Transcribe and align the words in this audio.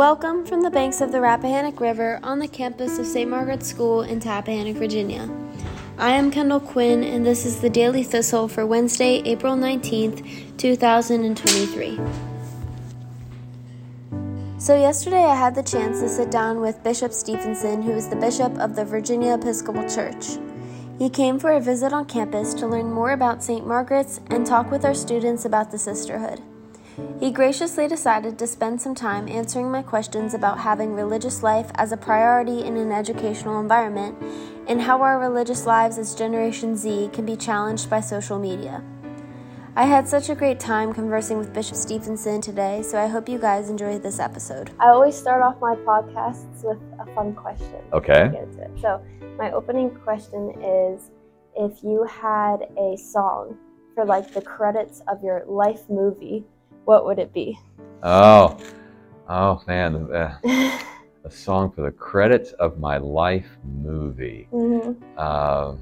Welcome 0.00 0.46
from 0.46 0.62
the 0.62 0.70
banks 0.70 1.02
of 1.02 1.12
the 1.12 1.20
Rappahannock 1.20 1.78
River 1.78 2.20
on 2.22 2.38
the 2.38 2.48
campus 2.48 2.98
of 2.98 3.04
St. 3.04 3.28
Margaret's 3.28 3.68
School 3.68 4.00
in 4.00 4.18
Tappahannock, 4.18 4.76
Virginia. 4.76 5.28
I 5.98 6.12
am 6.12 6.30
Kendall 6.30 6.58
Quinn, 6.58 7.04
and 7.04 7.26
this 7.26 7.44
is 7.44 7.60
the 7.60 7.68
Daily 7.68 8.02
Thistle 8.02 8.48
for 8.48 8.64
Wednesday, 8.64 9.20
April 9.26 9.56
19th, 9.56 10.56
2023. 10.56 12.00
So, 14.56 14.74
yesterday 14.74 15.22
I 15.22 15.34
had 15.34 15.54
the 15.54 15.62
chance 15.62 16.00
to 16.00 16.08
sit 16.08 16.30
down 16.30 16.62
with 16.62 16.82
Bishop 16.82 17.12
Stevenson, 17.12 17.82
who 17.82 17.92
is 17.92 18.08
the 18.08 18.16
Bishop 18.16 18.56
of 18.58 18.76
the 18.76 18.86
Virginia 18.86 19.34
Episcopal 19.34 19.86
Church. 19.86 20.38
He 20.98 21.10
came 21.10 21.38
for 21.38 21.52
a 21.52 21.60
visit 21.60 21.92
on 21.92 22.06
campus 22.06 22.54
to 22.54 22.66
learn 22.66 22.90
more 22.90 23.10
about 23.10 23.44
St. 23.44 23.66
Margaret's 23.66 24.22
and 24.30 24.46
talk 24.46 24.70
with 24.70 24.86
our 24.86 24.94
students 24.94 25.44
about 25.44 25.70
the 25.70 25.78
sisterhood. 25.78 26.40
He 27.20 27.30
graciously 27.30 27.86
decided 27.86 28.38
to 28.38 28.46
spend 28.46 28.80
some 28.80 28.94
time 28.94 29.28
answering 29.28 29.70
my 29.70 29.82
questions 29.82 30.32
about 30.32 30.58
having 30.58 30.94
religious 30.94 31.42
life 31.42 31.70
as 31.74 31.92
a 31.92 31.96
priority 31.96 32.64
in 32.64 32.76
an 32.78 32.92
educational 32.92 33.60
environment 33.60 34.16
and 34.66 34.80
how 34.80 35.02
our 35.02 35.18
religious 35.18 35.66
lives 35.66 35.98
as 35.98 36.14
Generation 36.14 36.76
Z 36.76 37.10
can 37.12 37.26
be 37.26 37.36
challenged 37.36 37.90
by 37.90 38.00
social 38.00 38.38
media. 38.38 38.82
I 39.76 39.84
had 39.84 40.08
such 40.08 40.30
a 40.30 40.34
great 40.34 40.58
time 40.58 40.92
conversing 40.92 41.38
with 41.38 41.52
Bishop 41.52 41.76
Stevenson 41.76 42.40
today, 42.40 42.82
so 42.82 42.98
I 42.98 43.06
hope 43.06 43.28
you 43.28 43.38
guys 43.38 43.70
enjoyed 43.70 44.02
this 44.02 44.18
episode. 44.18 44.70
I 44.80 44.88
always 44.88 45.14
start 45.14 45.42
off 45.42 45.60
my 45.60 45.76
podcasts 45.76 46.64
with 46.64 46.78
a 46.98 47.06
fun 47.14 47.34
question. 47.34 47.80
Okay. 47.92 48.32
So, 48.80 49.00
my 49.38 49.52
opening 49.52 49.90
question 49.90 50.54
is 50.62 51.10
if 51.54 51.82
you 51.84 52.04
had 52.04 52.66
a 52.78 52.96
song 52.96 53.56
for 53.94 54.04
like 54.04 54.32
the 54.32 54.42
credits 54.42 55.02
of 55.06 55.22
your 55.22 55.44
life 55.46 55.88
movie, 55.88 56.44
what 56.90 57.06
would 57.06 57.20
it 57.20 57.32
be? 57.32 57.56
Oh, 58.02 58.58
oh 59.28 59.62
man, 59.68 60.12
uh, 60.12 60.36
a 61.24 61.30
song 61.30 61.70
for 61.70 61.82
the 61.82 61.92
credits 61.92 62.50
of 62.54 62.80
my 62.80 62.96
life 62.98 63.46
movie. 63.64 64.48
Mm-hmm. 64.52 65.00
Uh, 65.16 65.76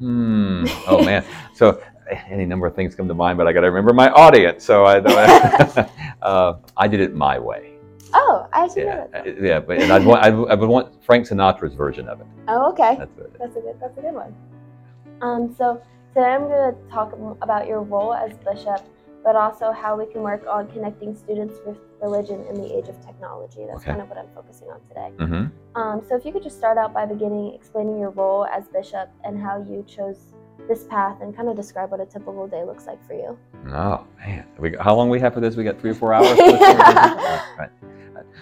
hmm. 0.00 0.66
Oh 0.86 1.02
man. 1.02 1.24
so 1.54 1.82
any 2.28 2.44
number 2.44 2.66
of 2.66 2.74
things 2.74 2.94
come 2.94 3.08
to 3.08 3.14
mind, 3.14 3.38
but 3.38 3.46
I 3.46 3.54
got 3.54 3.62
to 3.62 3.68
remember 3.68 3.94
my 3.94 4.10
audience. 4.10 4.62
So 4.62 4.84
I, 4.84 4.98
uh, 6.20 6.58
I 6.76 6.88
did 6.88 7.00
it 7.00 7.14
my 7.14 7.38
way. 7.38 7.72
Oh, 8.12 8.46
I 8.52 8.64
actually 8.64 8.82
yeah, 8.82 9.06
uh, 9.14 9.22
yeah, 9.40 9.60
but 9.60 9.78
and 9.78 9.90
I'd 9.90 10.04
want 10.04 10.22
I'd, 10.22 10.34
I 10.34 10.54
would 10.56 10.68
want 10.68 11.02
Frank 11.02 11.26
Sinatra's 11.26 11.74
version 11.74 12.06
of 12.06 12.20
it. 12.20 12.26
Oh, 12.48 12.70
okay. 12.72 12.96
That's, 12.98 13.10
that's 13.38 13.56
a 13.56 13.60
good 13.60 13.76
that's 13.80 13.96
a 13.96 14.02
good 14.02 14.12
one. 14.12 14.34
Um, 15.22 15.54
so 15.56 15.80
today 16.12 16.34
I'm 16.34 16.48
going 16.48 16.74
to 16.74 16.90
talk 16.90 17.14
about 17.40 17.66
your 17.66 17.80
role 17.80 18.12
as 18.12 18.36
bishop 18.38 18.84
but 19.24 19.36
also 19.36 19.72
how 19.72 19.96
we 19.96 20.06
can 20.06 20.22
work 20.22 20.44
on 20.48 20.68
connecting 20.68 21.14
students 21.14 21.56
with 21.66 21.76
religion 22.00 22.44
in 22.46 22.54
the 22.54 22.76
age 22.76 22.88
of 22.88 22.98
technology. 23.04 23.64
That's 23.66 23.82
okay. 23.82 23.90
kind 23.90 24.00
of 24.00 24.08
what 24.08 24.18
I'm 24.18 24.28
focusing 24.34 24.68
on 24.68 24.80
today. 24.88 25.10
Mm-hmm. 25.16 25.80
Um, 25.80 26.02
so, 26.08 26.16
if 26.16 26.24
you 26.24 26.32
could 26.32 26.42
just 26.42 26.56
start 26.56 26.78
out 26.78 26.94
by 26.94 27.06
beginning 27.06 27.54
explaining 27.54 27.98
your 27.98 28.10
role 28.10 28.46
as 28.46 28.68
bishop 28.68 29.10
and 29.24 29.40
how 29.40 29.62
you 29.68 29.84
chose 29.86 30.32
this 30.68 30.84
path 30.84 31.20
and 31.20 31.34
kind 31.34 31.48
of 31.48 31.56
describe 31.56 31.90
what 31.90 32.00
a 32.00 32.06
typical 32.06 32.46
day 32.46 32.64
looks 32.64 32.86
like 32.86 33.04
for 33.06 33.14
you. 33.14 33.36
Oh, 33.68 34.06
man. 34.18 34.46
We, 34.58 34.76
how 34.78 34.94
long 34.94 35.10
we 35.10 35.20
have 35.20 35.34
for 35.34 35.40
this? 35.40 35.56
We 35.56 35.64
got 35.64 35.80
three 35.80 35.90
or 35.90 35.94
four 35.94 36.14
hours? 36.14 36.38
right. 37.58 37.70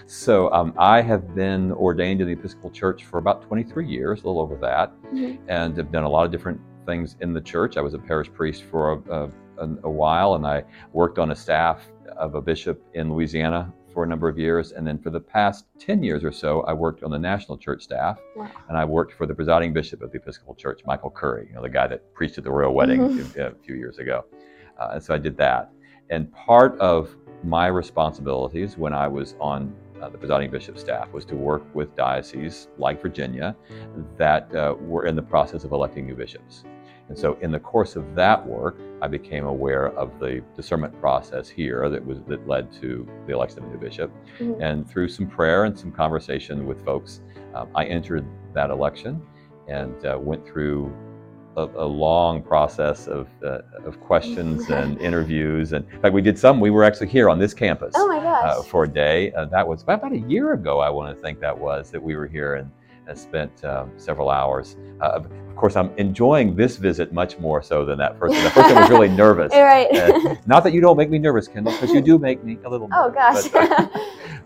So, 0.05 0.51
um, 0.51 0.73
I 0.77 1.01
have 1.01 1.35
been 1.35 1.71
ordained 1.73 2.21
in 2.21 2.27
the 2.27 2.33
Episcopal 2.33 2.71
Church 2.71 3.05
for 3.05 3.17
about 3.17 3.41
23 3.43 3.87
years, 3.87 4.23
a 4.23 4.27
little 4.27 4.41
over 4.41 4.55
that, 4.57 4.91
mm-hmm. 5.03 5.49
and 5.49 5.75
have 5.77 5.91
done 5.91 6.03
a 6.03 6.09
lot 6.09 6.25
of 6.25 6.31
different 6.31 6.59
things 6.85 7.15
in 7.21 7.33
the 7.33 7.41
church. 7.41 7.77
I 7.77 7.81
was 7.81 7.93
a 7.93 7.99
parish 7.99 8.31
priest 8.31 8.63
for 8.63 8.93
a, 8.93 9.25
a 9.25 9.29
a, 9.59 9.69
a 9.83 9.89
while, 9.89 10.35
and 10.35 10.45
I 10.45 10.63
worked 10.93 11.19
on 11.19 11.31
a 11.31 11.35
staff 11.35 11.81
of 12.17 12.35
a 12.35 12.41
bishop 12.41 12.83
in 12.93 13.11
Louisiana 13.13 13.73
for 13.93 14.03
a 14.03 14.07
number 14.07 14.29
of 14.29 14.37
years. 14.37 14.71
And 14.71 14.85
then 14.85 14.99
for 14.99 15.09
the 15.09 15.19
past 15.19 15.65
10 15.79 16.03
years 16.03 16.23
or 16.23 16.31
so, 16.31 16.61
I 16.61 16.73
worked 16.73 17.03
on 17.03 17.11
the 17.11 17.19
national 17.19 17.57
church 17.57 17.83
staff. 17.83 18.19
Wow. 18.35 18.49
And 18.67 18.77
I 18.77 18.85
worked 18.85 19.13
for 19.13 19.25
the 19.25 19.33
presiding 19.33 19.73
bishop 19.73 20.01
of 20.01 20.11
the 20.11 20.17
Episcopal 20.17 20.55
Church, 20.55 20.81
Michael 20.85 21.09
Curry, 21.09 21.47
you 21.49 21.55
know, 21.55 21.61
the 21.61 21.69
guy 21.69 21.87
that 21.87 22.13
preached 22.13 22.37
at 22.37 22.43
the 22.43 22.51
royal 22.51 22.73
wedding 22.73 23.01
mm-hmm. 23.01 23.41
a, 23.41 23.51
few 23.63 23.75
years 23.75 23.97
ago. 23.97 24.25
Uh, 24.79 24.91
and 24.93 25.03
so 25.03 25.13
I 25.13 25.17
did 25.17 25.37
that. 25.37 25.71
And 26.09 26.31
part 26.33 26.79
of 26.79 27.15
my 27.43 27.67
responsibilities 27.67 28.77
when 28.77 28.93
I 28.93 29.07
was 29.07 29.35
on 29.39 29.73
uh, 30.01 30.09
the 30.09 30.17
presiding 30.17 30.49
bishop 30.49 30.79
staff 30.79 31.11
was 31.11 31.25
to 31.25 31.35
work 31.35 31.63
with 31.75 31.93
dioceses 31.95 32.69
like 32.77 33.01
Virginia 33.01 33.55
that 34.17 34.53
uh, 34.55 34.75
were 34.79 35.05
in 35.05 35.15
the 35.15 35.21
process 35.21 35.65
of 35.65 35.73
electing 35.73 36.05
new 36.05 36.15
bishops. 36.15 36.63
And 37.09 37.17
so, 37.17 37.37
in 37.41 37.51
the 37.51 37.59
course 37.59 37.95
of 37.95 38.15
that 38.15 38.45
work, 38.45 38.79
I 39.01 39.07
became 39.07 39.45
aware 39.45 39.87
of 39.97 40.19
the 40.19 40.43
discernment 40.55 40.97
process 40.99 41.49
here 41.49 41.89
that 41.89 42.05
was 42.05 42.19
that 42.27 42.47
led 42.47 42.71
to 42.81 43.07
the 43.25 43.33
election 43.33 43.59
of 43.59 43.65
a 43.65 43.67
new 43.73 43.79
bishop. 43.79 44.11
Mm-hmm. 44.37 44.61
And 44.61 44.89
through 44.89 45.09
some 45.09 45.27
prayer 45.27 45.65
and 45.65 45.77
some 45.77 45.91
conversation 45.91 46.67
with 46.67 46.83
folks, 46.85 47.21
um, 47.55 47.69
I 47.75 47.85
entered 47.85 48.25
that 48.53 48.69
election 48.69 49.21
and 49.67 50.05
uh, 50.05 50.17
went 50.19 50.45
through 50.45 50.93
a, 51.57 51.63
a, 51.63 51.85
long 51.85 52.41
process 52.41 53.07
of, 53.07 53.27
uh, 53.43 53.59
of 53.83 53.99
questions 53.99 54.69
and 54.69 54.99
interviews. 55.01 55.73
And 55.73 55.85
in 55.91 56.01
fact, 56.01 56.13
we 56.13 56.21
did 56.21 56.37
some. 56.37 56.59
We 56.59 56.69
were 56.69 56.83
actually 56.83 57.07
here 57.07 57.29
on 57.29 57.39
this 57.39 57.53
campus. 57.53 57.93
Oh! 57.95 58.09
Uh, 58.19 58.61
for 58.63 58.83
a 58.83 58.87
day. 58.87 59.33
Uh, 59.33 59.45
that 59.45 59.67
was 59.67 59.81
about 59.81 60.13
a 60.13 60.19
year 60.19 60.53
ago. 60.53 60.79
I 60.79 60.89
want 60.89 61.15
to 61.15 61.21
think 61.21 61.39
that 61.41 61.57
was 61.57 61.91
that 61.91 62.01
we 62.01 62.15
were 62.15 62.27
here 62.27 62.55
and 62.55 62.71
spent 63.17 63.63
um, 63.65 63.91
several 63.97 64.29
hours. 64.29 64.77
Uh, 65.01 65.21
of 65.21 65.55
course, 65.55 65.75
I'm 65.75 65.91
enjoying 65.97 66.55
this 66.55 66.77
visit 66.77 67.11
much 67.11 67.37
more 67.39 67.61
so 67.61 67.83
than 67.85 67.97
that 67.99 68.17
first 68.17 68.33
one. 68.33 68.43
The 68.43 68.49
first 68.49 68.73
one 68.73 68.81
was 68.81 68.89
really 68.89 69.09
nervous. 69.25 69.51
right. 69.53 69.93
Uh, 69.93 70.35
not 70.45 70.63
that 70.63 70.73
you 70.73 70.81
don't 70.81 70.97
make 70.97 71.09
me 71.09 71.19
nervous, 71.19 71.47
Kendall, 71.47 71.73
because 71.73 71.91
you 71.91 72.01
do 72.01 72.17
make 72.17 72.43
me 72.43 72.57
a 72.65 72.69
little. 72.69 72.89
Oh 72.93 73.09
gosh. 73.09 73.47
But, 73.49 73.71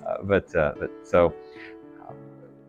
uh, 0.06 0.18
but, 0.24 0.56
uh, 0.56 0.74
but, 0.80 0.92
so 1.04 1.34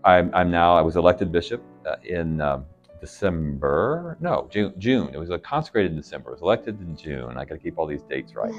I'm, 0.04 0.34
I'm, 0.34 0.50
now. 0.50 0.76
I 0.76 0.80
was 0.80 0.96
elected 0.96 1.30
bishop 1.30 1.62
uh, 1.86 1.96
in 2.04 2.40
um, 2.40 2.64
December. 3.00 4.16
No, 4.20 4.48
June. 4.50 4.72
June. 4.78 5.10
It 5.12 5.18
was 5.18 5.30
consecrated 5.42 5.90
in 5.90 5.96
December. 5.96 6.30
It 6.30 6.34
was 6.34 6.42
elected 6.42 6.80
in 6.80 6.96
June. 6.96 7.36
I 7.36 7.44
got 7.44 7.54
to 7.54 7.58
keep 7.58 7.78
all 7.78 7.86
these 7.86 8.02
dates 8.02 8.34
right. 8.34 8.52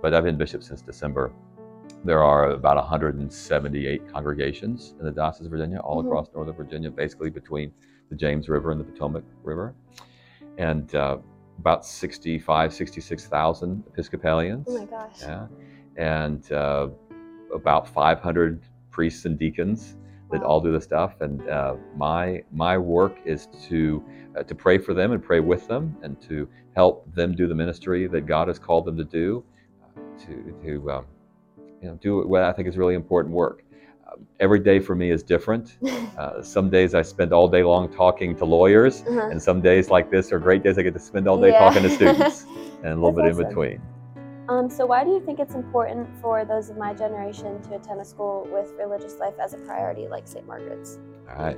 but 0.00 0.14
I've 0.14 0.24
been 0.24 0.36
bishop 0.36 0.62
since 0.62 0.80
December 0.80 1.32
there 2.04 2.22
are 2.22 2.50
about 2.50 2.76
178 2.76 4.12
congregations 4.12 4.94
in 4.98 5.04
the 5.04 5.10
Diocese 5.10 5.46
of 5.46 5.50
Virginia, 5.50 5.78
all 5.78 5.98
mm-hmm. 5.98 6.08
across 6.08 6.28
Northern 6.34 6.54
Virginia, 6.54 6.90
basically 6.90 7.30
between 7.30 7.72
the 8.10 8.16
James 8.16 8.48
River 8.48 8.72
and 8.72 8.80
the 8.80 8.84
Potomac 8.84 9.24
River. 9.42 9.74
And 10.58 10.94
uh, 10.94 11.18
about 11.58 11.84
65, 11.84 12.72
66,000 12.72 13.84
Episcopalians. 13.88 14.66
Oh 14.68 14.78
my 14.78 14.84
gosh. 14.86 15.20
Yeah. 15.20 15.46
And 15.96 16.50
uh, 16.52 16.88
about 17.54 17.88
500 17.88 18.62
priests 18.90 19.24
and 19.26 19.38
deacons 19.38 19.96
that 20.30 20.40
wow. 20.40 20.46
all 20.46 20.60
do 20.60 20.72
the 20.72 20.80
stuff. 20.80 21.20
And 21.20 21.48
uh, 21.48 21.74
my 21.96 22.42
my 22.52 22.78
work 22.78 23.18
is 23.24 23.48
to 23.68 24.02
uh, 24.38 24.42
to 24.44 24.54
pray 24.54 24.78
for 24.78 24.94
them 24.94 25.12
and 25.12 25.22
pray 25.22 25.40
with 25.40 25.66
them 25.68 25.96
and 26.02 26.20
to 26.22 26.48
help 26.74 27.12
them 27.14 27.34
do 27.34 27.46
the 27.46 27.54
ministry 27.54 28.06
that 28.06 28.26
God 28.26 28.48
has 28.48 28.58
called 28.58 28.86
them 28.86 28.96
to 28.96 29.04
do. 29.04 29.44
Uh, 29.82 30.00
to 30.24 30.54
to 30.64 30.90
um, 30.90 31.06
you 31.80 31.88
know, 31.88 31.94
do 31.96 32.26
what 32.26 32.42
I 32.42 32.52
think 32.52 32.68
is 32.68 32.76
really 32.76 32.94
important 32.94 33.34
work. 33.34 33.64
Um, 34.10 34.26
every 34.38 34.60
day 34.60 34.80
for 34.80 34.94
me 34.94 35.10
is 35.10 35.22
different. 35.22 35.78
Uh, 36.20 36.42
some 36.42 36.68
days 36.68 36.94
I 36.94 37.00
spend 37.00 37.32
all 37.32 37.48
day 37.48 37.62
long 37.62 37.90
talking 37.90 38.36
to 38.36 38.44
lawyers, 38.44 39.00
uh-huh. 39.08 39.30
and 39.30 39.42
some 39.42 39.62
days 39.62 39.88
like 39.88 40.10
this 40.10 40.32
are 40.32 40.38
great 40.38 40.62
days 40.62 40.76
I 40.76 40.82
get 40.82 40.92
to 40.92 41.00
spend 41.00 41.26
all 41.26 41.40
day 41.40 41.48
yeah. 41.48 41.60
talking 41.60 41.82
to 41.82 41.88
students, 41.88 42.44
and 42.84 42.92
a 42.92 42.94
little 42.94 43.12
bit 43.12 43.24
awesome. 43.24 43.40
in 43.40 43.48
between. 43.48 43.82
Um, 44.50 44.68
so, 44.68 44.84
why 44.84 45.02
do 45.02 45.12
you 45.12 45.20
think 45.24 45.38
it's 45.38 45.54
important 45.54 46.06
for 46.20 46.44
those 46.44 46.68
of 46.68 46.76
my 46.76 46.92
generation 46.92 47.62
to 47.62 47.76
attend 47.76 48.02
a 48.02 48.04
school 48.04 48.46
with 48.52 48.72
religious 48.78 49.18
life 49.18 49.32
as 49.42 49.54
a 49.54 49.58
priority, 49.58 50.08
like 50.08 50.28
St. 50.28 50.46
Margaret's? 50.46 50.98
All 51.30 51.42
right. 51.42 51.56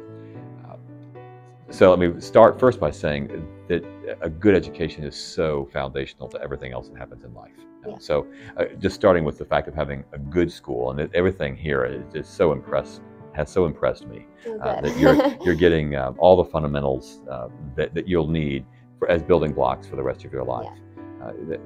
So, 1.73 1.89
let 1.89 1.99
me 1.99 2.21
start 2.21 2.61
first 2.61 2.79
by 2.79 2.91
saying 2.91 3.49
that 3.69 3.83
a 4.21 4.29
good 4.29 4.55
education 4.55 5.05
is 5.05 5.17
so 5.17 5.71
foundational 5.73 6.29
to 6.29 6.41
everything 6.43 6.73
else 6.73 6.91
that 6.91 6.99
happens 6.99 7.25
in 7.25 7.33
life. 7.33 7.57
Yeah. 7.89 7.95
So, 7.99 8.27
uh, 8.59 8.67
just 8.79 8.95
starting 8.95 9.25
with 9.25 9.39
the 9.39 9.47
fact 9.47 9.69
of 9.69 9.75
having 9.75 10.05
a 10.13 10.19
good 10.19 10.53
school 10.53 10.91
and 10.91 11.13
everything 11.15 11.57
here 11.57 11.87
is 11.87 12.05
just 12.13 12.35
so 12.37 12.53
impressed 12.53 13.01
has 13.33 13.51
so 13.51 13.65
impressed 13.65 14.07
me 14.07 14.27
uh, 14.61 14.83
that 14.83 14.99
you're 14.99 15.17
you're 15.45 15.55
getting 15.55 15.97
um, 15.97 16.15
all 16.19 16.37
the 16.37 16.45
fundamentals 16.45 17.21
uh, 17.31 17.49
that, 17.75 17.95
that 17.95 18.07
you'll 18.07 18.29
need 18.29 18.67
for, 18.99 19.09
as 19.09 19.23
building 19.23 19.55
blocks 19.55 19.87
for 19.87 19.97
the 19.97 20.03
rest 20.03 20.27
of 20.27 20.33
your 20.33 20.45
life. 20.45 20.69
Yeah. 20.69 21.27
Uh, 21.27 21.33
that 21.49 21.61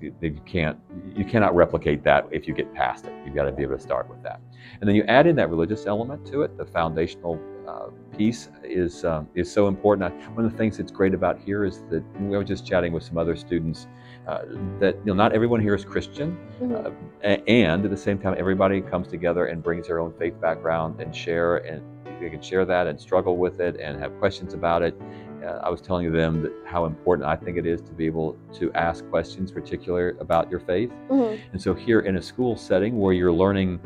you, 0.00 0.14
you, 0.20 0.40
can't 0.46 0.78
you 1.16 1.24
cannot 1.24 1.54
replicate 1.56 2.04
that 2.04 2.28
if 2.30 2.46
you 2.46 2.54
get 2.54 2.72
past 2.72 3.06
it. 3.06 3.12
You've 3.24 3.34
got 3.34 3.44
to 3.44 3.52
be 3.52 3.62
able 3.62 3.76
to 3.76 3.82
start 3.82 4.08
with 4.08 4.22
that, 4.22 4.40
and 4.80 4.88
then 4.88 4.94
you 4.94 5.02
add 5.04 5.26
in 5.26 5.34
that 5.36 5.50
religious 5.50 5.86
element 5.86 6.24
to 6.26 6.42
it. 6.42 6.56
The 6.56 6.66
foundational 6.66 7.40
uh, 7.66 7.88
piece 8.20 8.50
is 8.62 9.02
um, 9.06 9.26
is 9.34 9.50
so 9.50 9.66
important. 9.66 10.12
I, 10.12 10.28
one 10.36 10.44
of 10.44 10.52
the 10.52 10.58
things 10.58 10.76
that's 10.76 10.92
great 10.92 11.14
about 11.14 11.38
here 11.38 11.64
is 11.64 11.82
that 11.90 12.04
we 12.20 12.36
were 12.36 12.44
just 12.44 12.66
chatting 12.66 12.92
with 12.92 13.02
some 13.02 13.16
other 13.16 13.34
students 13.34 13.86
uh, 14.28 14.42
that 14.78 14.94
you 14.96 15.06
know 15.06 15.14
not 15.14 15.32
everyone 15.32 15.58
here 15.58 15.74
is 15.74 15.86
Christian, 15.86 16.38
mm-hmm. 16.60 16.74
uh, 16.74 17.36
and 17.48 17.82
at 17.82 17.90
the 17.90 17.96
same 17.96 18.18
time, 18.18 18.34
everybody 18.36 18.82
comes 18.82 19.08
together 19.08 19.46
and 19.46 19.62
brings 19.62 19.86
their 19.86 20.00
own 20.00 20.12
faith 20.18 20.38
background 20.38 21.00
and 21.00 21.16
share, 21.16 21.56
and 21.70 21.80
they 22.20 22.28
can 22.28 22.42
share 22.42 22.66
that 22.66 22.86
and 22.86 23.00
struggle 23.00 23.38
with 23.38 23.58
it 23.58 23.80
and 23.80 23.98
have 23.98 24.12
questions 24.18 24.52
about 24.52 24.82
it. 24.82 24.94
Uh, 25.42 25.66
I 25.66 25.70
was 25.70 25.80
telling 25.80 26.12
them 26.12 26.42
that 26.42 26.52
how 26.66 26.84
important 26.84 27.26
I 27.26 27.36
think 27.36 27.56
it 27.56 27.64
is 27.64 27.80
to 27.80 27.92
be 27.92 28.04
able 28.04 28.36
to 28.52 28.70
ask 28.74 29.08
questions, 29.08 29.50
particular 29.50 30.14
about 30.20 30.50
your 30.50 30.60
faith. 30.60 30.90
Mm-hmm. 31.08 31.40
And 31.52 31.62
so 31.62 31.72
here 31.72 32.00
in 32.00 32.18
a 32.18 32.22
school 32.22 32.54
setting 32.54 32.98
where 32.98 33.14
you're 33.14 33.32
learning 33.32 33.80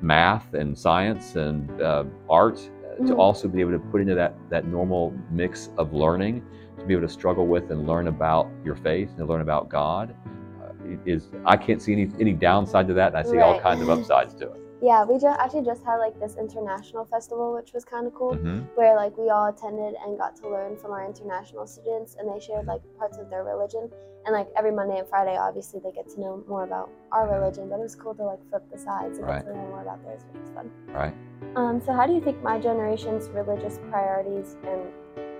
math 0.00 0.54
and 0.54 0.78
science 0.78 1.34
and 1.34 1.82
uh, 1.82 2.04
art 2.28 2.60
to 3.06 3.14
Mhm. 3.14 3.18
also 3.18 3.48
be 3.48 3.60
able 3.60 3.72
to 3.72 3.78
put 3.78 4.00
into 4.00 4.14
that 4.14 4.34
that 4.50 4.66
normal 4.66 5.14
mix 5.30 5.70
of 5.78 5.92
learning 5.92 6.42
to 6.78 6.84
be 6.86 6.94
able 6.94 7.06
to 7.06 7.12
struggle 7.12 7.46
with 7.46 7.70
and 7.70 7.86
learn 7.86 8.08
about 8.08 8.48
your 8.64 8.74
faith 8.74 9.10
and 9.18 9.28
learn 9.28 9.40
about 9.40 9.68
God 9.68 10.14
uh, 10.62 10.72
is 11.04 11.30
I 11.44 11.56
can't 11.56 11.80
see 11.80 11.92
any 11.92 12.10
any 12.20 12.32
downside 12.32 12.86
to 12.88 12.94
that 12.94 13.08
and 13.08 13.16
I 13.16 13.22
see 13.22 13.38
all 13.38 13.58
kinds 13.60 13.82
of 13.82 13.88
upsides 13.90 14.34
to 14.36 14.52
it. 14.52 14.60
Yeah, 14.82 15.04
we 15.04 15.18
just 15.18 15.38
actually 15.38 15.64
just 15.64 15.84
had 15.84 15.96
like 15.96 16.18
this 16.18 16.36
international 16.36 17.04
festival, 17.04 17.52
which 17.54 17.72
was 17.74 17.84
kind 17.84 18.06
of 18.06 18.14
cool, 18.14 18.34
Mhm. 18.34 18.66
where 18.76 18.96
like 18.96 19.16
we 19.18 19.28
all 19.28 19.46
attended 19.46 19.94
and 20.04 20.16
got 20.18 20.36
to 20.36 20.48
learn 20.48 20.76
from 20.76 20.92
our 20.92 21.04
international 21.04 21.66
students, 21.66 22.16
and 22.18 22.28
they 22.30 22.40
shared 22.40 22.66
like 22.66 22.80
parts 22.98 23.18
of 23.18 23.28
their 23.28 23.44
religion. 23.44 23.90
And 24.24 24.34
like 24.34 24.48
every 24.56 24.70
Monday 24.72 24.98
and 24.98 25.08
Friday, 25.08 25.36
obviously 25.36 25.80
they 25.80 25.92
get 25.92 26.08
to 26.10 26.20
know 26.20 26.42
more 26.48 26.64
about 26.64 26.88
our 27.12 27.28
religion, 27.28 27.68
but 27.68 27.76
it 27.78 27.82
was 27.82 27.94
cool 27.94 28.14
to 28.14 28.24
like 28.24 28.40
flip 28.48 28.62
the 28.70 28.78
sides 28.78 29.18
and 29.18 29.26
Right. 29.26 29.44
get 29.44 29.52
to 29.52 29.58
learn 29.58 29.68
more 29.70 29.82
about 29.82 30.02
theirs, 30.04 30.24
which 30.32 30.40
was 30.42 30.50
fun. 30.50 30.70
Right. 30.94 31.14
Um, 31.56 31.80
so, 31.80 31.92
how 31.92 32.06
do 32.06 32.12
you 32.14 32.20
think 32.20 32.42
my 32.42 32.58
generation's 32.58 33.28
religious 33.30 33.78
priorities 33.90 34.56
and 34.64 34.80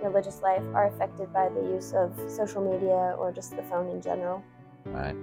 religious 0.02 0.42
life 0.42 0.64
are 0.74 0.86
affected 0.86 1.32
by 1.32 1.48
the 1.50 1.60
use 1.60 1.92
of 1.94 2.12
social 2.28 2.62
media 2.62 3.14
or 3.18 3.32
just 3.32 3.56
the 3.56 3.62
phone 3.64 3.88
in 3.90 4.00
general? 4.00 4.42
Right. 4.86 5.14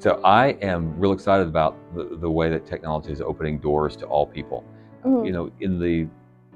So 0.00 0.18
I 0.24 0.52
am 0.62 0.98
real 0.98 1.12
excited 1.12 1.46
about 1.46 1.76
the, 1.94 2.16
the 2.16 2.30
way 2.30 2.48
that 2.48 2.64
technology 2.64 3.12
is 3.12 3.20
opening 3.20 3.58
doors 3.58 3.96
to 3.96 4.06
all 4.06 4.26
people. 4.26 4.64
Mhm. 5.04 5.26
You 5.26 5.32
know, 5.32 5.50
in 5.60 5.78
the 5.78 6.08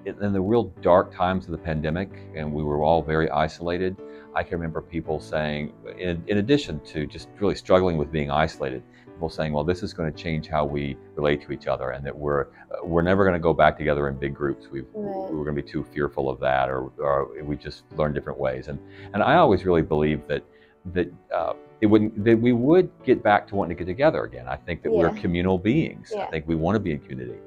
in 0.06 0.32
the 0.32 0.40
real 0.40 0.64
dark 0.80 1.14
times 1.14 1.44
of 1.44 1.52
the 1.52 1.58
pandemic, 1.58 2.10
and 2.34 2.50
we 2.52 2.62
were 2.62 2.82
all 2.82 3.02
very 3.02 3.28
isolated. 3.30 3.96
I 4.34 4.42
can 4.42 4.52
remember 4.58 4.80
people 4.80 5.20
saying, 5.20 5.72
in, 5.98 6.22
in 6.26 6.38
addition 6.38 6.80
to 6.92 7.06
just 7.06 7.28
really 7.38 7.54
struggling 7.54 7.96
with 7.98 8.10
being 8.10 8.30
isolated, 8.30 8.82
people 9.06 9.28
saying, 9.28 9.52
"Well, 9.52 9.64
this 9.64 9.82
is 9.82 9.92
going 9.92 10.10
to 10.10 10.18
change 10.18 10.48
how 10.48 10.64
we 10.64 10.96
relate 11.14 11.42
to 11.42 11.52
each 11.52 11.66
other, 11.66 11.90
and 11.90 12.04
that 12.06 12.16
we're 12.16 12.42
uh, 12.70 12.84
we're 12.84 13.02
never 13.02 13.24
going 13.24 13.34
to 13.34 13.38
go 13.42 13.52
back 13.52 13.76
together 13.76 14.08
in 14.08 14.16
big 14.16 14.34
groups. 14.34 14.68
We've, 14.70 14.86
Right. 14.94 15.30
we 15.30 15.36
were 15.38 15.44
going 15.44 15.56
to 15.56 15.62
be 15.62 15.68
too 15.68 15.84
fearful 15.84 16.30
of 16.30 16.40
that, 16.40 16.70
or, 16.70 16.90
or 16.98 17.28
we 17.42 17.56
just 17.56 17.84
learn 17.96 18.14
different 18.14 18.38
ways." 18.38 18.68
And 18.68 18.78
and 19.12 19.22
I 19.22 19.36
always 19.36 19.64
really 19.66 19.82
believe 19.82 20.26
that 20.28 20.42
that 20.92 21.12
uh, 21.34 21.54
it 21.80 21.86
wouldn't 21.86 22.24
that 22.24 22.38
we 22.38 22.52
would 22.52 22.90
get 23.04 23.22
back 23.22 23.46
to 23.48 23.54
wanting 23.56 23.76
to 23.76 23.84
get 23.84 23.90
together 23.90 24.24
again. 24.24 24.46
I 24.48 24.56
think 24.56 24.82
that 24.82 24.92
we're 24.92 25.10
communal 25.10 25.58
beings. 25.58 26.12
I 26.12 26.26
think 26.26 26.46
we 26.46 26.54
want 26.54 26.76
to 26.76 26.80
be 26.80 26.92
in 26.92 27.00
community. 27.00 27.38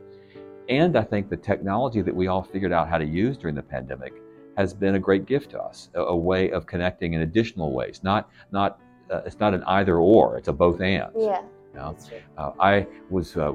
And 0.69 0.97
I 0.97 1.03
think 1.03 1.29
the 1.29 1.37
technology 1.37 2.01
that 2.01 2.13
we 2.13 2.27
all 2.27 2.43
figured 2.43 2.73
out 2.73 2.89
how 2.89 2.97
to 2.97 3.05
use 3.05 3.37
during 3.37 3.55
the 3.55 3.63
pandemic 3.63 4.13
has 4.57 4.73
been 4.73 4.95
a 4.95 4.99
great 4.99 5.25
gift 5.25 5.51
to 5.51 5.61
us, 5.61 5.89
a, 5.93 6.01
a 6.01 6.15
way 6.15 6.51
of 6.51 6.65
connecting 6.65 7.13
in 7.13 7.21
additional 7.21 7.73
ways. 7.73 8.01
Not 8.03 8.29
not 8.51 8.79
uh, 9.09 9.21
it's 9.25 9.39
not 9.39 9.53
an 9.53 9.63
either 9.63 9.97
or; 9.97 10.37
it's 10.37 10.47
a 10.47 10.53
both 10.53 10.81
and. 10.81 11.09
Yeah, 11.15 11.41
you 11.73 11.79
know? 11.79 11.95
Uh, 12.37 12.51
I 12.59 12.87
was 13.09 13.37
uh, 13.37 13.53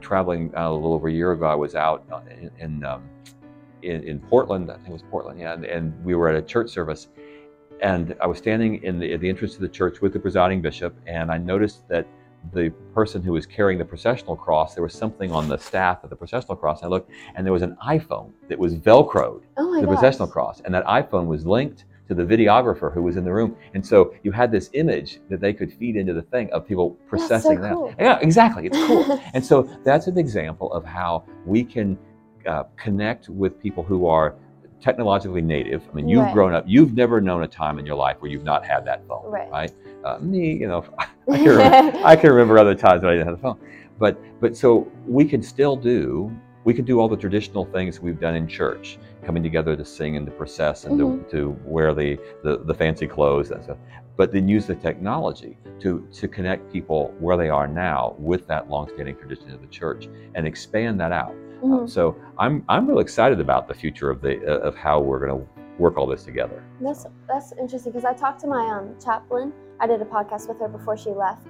traveling 0.00 0.52
uh, 0.56 0.70
a 0.70 0.72
little 0.72 0.92
over 0.92 1.08
a 1.08 1.12
year 1.12 1.32
ago. 1.32 1.46
I 1.46 1.54
was 1.54 1.74
out 1.74 2.04
uh, 2.12 2.20
in 2.30 2.50
in, 2.58 2.84
um, 2.84 3.08
in 3.82 4.04
in 4.04 4.20
Portland. 4.20 4.70
I 4.70 4.74
think 4.74 4.88
it 4.88 4.92
was 4.92 5.04
Portland, 5.10 5.40
yeah. 5.40 5.54
And, 5.54 5.64
and 5.64 6.04
we 6.04 6.14
were 6.14 6.28
at 6.28 6.36
a 6.36 6.42
church 6.42 6.70
service, 6.70 7.08
and 7.80 8.16
I 8.20 8.26
was 8.26 8.38
standing 8.38 8.82
in 8.82 8.98
the, 8.98 9.12
at 9.12 9.20
the 9.20 9.28
entrance 9.28 9.54
to 9.54 9.60
the 9.60 9.68
church 9.68 10.00
with 10.00 10.12
the 10.12 10.18
presiding 10.18 10.62
bishop, 10.62 10.96
and 11.06 11.30
I 11.30 11.38
noticed 11.38 11.88
that 11.88 12.06
the 12.52 12.70
person 12.94 13.22
who 13.22 13.32
was 13.32 13.44
carrying 13.44 13.78
the 13.78 13.84
processional 13.84 14.36
cross, 14.36 14.74
there 14.74 14.82
was 14.82 14.94
something 14.94 15.32
on 15.32 15.48
the 15.48 15.58
staff 15.58 16.04
of 16.04 16.10
the 16.10 16.16
processional 16.16 16.54
cross. 16.56 16.82
I 16.82 16.86
looked, 16.86 17.10
and 17.34 17.44
there 17.44 17.52
was 17.52 17.62
an 17.62 17.76
iPhone 17.84 18.30
that 18.48 18.58
was 18.58 18.76
Velcroed 18.76 19.42
Oh 19.56 19.74
to 19.74 19.80
the 19.80 19.86
gosh. 19.86 19.94
processional 19.96 20.28
cross, 20.28 20.60
and 20.60 20.72
that 20.74 20.84
iPhone 20.86 21.26
was 21.26 21.44
linked 21.44 21.84
to 22.08 22.14
the 22.14 22.22
videographer 22.22 22.92
who 22.94 23.02
was 23.02 23.16
in 23.16 23.24
the 23.24 23.32
room, 23.32 23.56
and 23.74 23.84
so 23.84 24.14
you 24.22 24.30
had 24.30 24.52
this 24.52 24.70
image 24.74 25.18
that 25.28 25.40
they 25.40 25.52
could 25.52 25.72
feed 25.72 25.96
into 25.96 26.12
the 26.14 26.22
thing 26.22 26.48
of 26.52 26.64
people 26.66 26.96
That's 27.10 27.24
so 27.24 27.28
processing 27.28 27.60
that. 27.62 27.72
cool. 27.72 27.92
Yeah, 27.98 28.18
exactly. 28.20 28.66
It's 28.68 28.78
cool. 28.86 29.20
and 29.34 29.44
so 29.44 29.68
that's 29.84 30.06
an 30.06 30.16
example 30.16 30.72
of 30.72 30.84
how 30.84 31.24
we 31.44 31.64
can 31.64 31.98
uh, 32.46 32.62
connect 32.76 33.28
with 33.28 33.60
people 33.60 33.82
who 33.82 34.06
are 34.06 34.36
technologically 34.80 35.42
native. 35.42 35.82
I 35.90 35.94
mean, 35.94 36.08
you've 36.08 36.24
Right. 36.24 36.32
grown 36.32 36.54
up. 36.54 36.64
You've 36.66 36.94
never 36.94 37.20
known 37.20 37.42
a 37.42 37.48
time 37.48 37.78
in 37.78 37.86
your 37.86 37.96
life 37.96 38.16
where 38.20 38.30
you've 38.30 38.44
not 38.44 38.64
had 38.64 38.84
that 38.86 39.06
phone, 39.06 39.30
Right. 39.30 39.72
Uh, 40.04 40.18
me, 40.20 40.52
you 40.52 40.68
know, 40.68 40.84
I 41.30 41.38
can, 41.38 41.48
remember, 41.48 41.98
I 42.04 42.16
can 42.16 42.30
remember 42.30 42.58
other 42.58 42.74
times 42.74 43.02
when 43.02 43.10
I 43.12 43.14
didn't 43.14 43.26
have 43.26 43.38
a 43.38 43.42
phone. 43.42 43.58
But 43.98 44.20
but 44.40 44.56
so 44.56 44.90
we 45.06 45.24
can 45.24 45.42
still 45.42 45.76
do 45.76 46.30
we 46.66 46.74
can 46.74 46.84
do 46.84 46.98
all 46.98 47.08
the 47.08 47.16
traditional 47.16 47.64
things 47.64 48.00
we've 48.00 48.18
done 48.18 48.34
in 48.34 48.48
church, 48.48 48.98
coming 49.24 49.40
together 49.40 49.76
to 49.76 49.84
sing 49.84 50.16
and 50.16 50.26
to 50.26 50.32
process 50.32 50.84
and 50.84 50.98
to, 50.98 51.24
to 51.30 51.56
wear 51.64 51.94
the, 51.94 52.18
the 52.42 52.58
the 52.58 52.74
fancy 52.74 53.06
clothes 53.06 53.52
and 53.52 53.62
stuff. 53.62 53.78
But 54.16 54.32
then 54.32 54.48
use 54.48 54.66
the 54.66 54.74
technology 54.74 55.58
to 55.80 56.06
to 56.12 56.26
connect 56.26 56.72
people 56.72 57.14
where 57.20 57.36
they 57.36 57.48
are 57.48 57.68
now 57.68 58.16
with 58.18 58.48
that 58.48 58.68
longstanding 58.68 59.16
tradition 59.16 59.52
of 59.52 59.60
the 59.60 59.68
church 59.68 60.08
and 60.34 60.44
expand 60.46 60.98
that 61.00 61.12
out. 61.12 61.34
Uh, 61.62 61.66
Mhm. 61.66 61.88
so 61.90 62.14
I'm 62.38 62.64
I'm 62.68 62.86
really 62.86 63.02
excited 63.02 63.40
about 63.40 63.66
the 63.68 63.74
future 63.74 64.10
of 64.10 64.20
the 64.20 64.34
uh, 64.46 64.58
of 64.68 64.74
how 64.76 65.00
we're 65.00 65.18
going 65.26 65.40
to 65.40 65.46
work 65.78 65.96
all 65.98 66.06
this 66.06 66.24
together. 66.24 66.62
That's 66.80 67.06
that's 67.28 67.52
interesting 67.52 67.92
because 67.92 68.04
I 68.04 68.14
talked 68.14 68.40
to 68.40 68.46
my 68.46 68.64
um, 68.76 68.94
chaplain. 69.02 69.52
I 69.80 69.86
did 69.86 70.00
a 70.00 70.04
podcast 70.04 70.48
with 70.48 70.58
her 70.60 70.68
before 70.68 70.96
she 70.96 71.10
left, 71.10 71.46